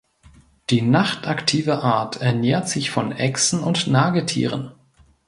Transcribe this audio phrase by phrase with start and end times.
[0.71, 4.71] Die nachtaktive Art ernährt sich von Echsen und Nagetieren.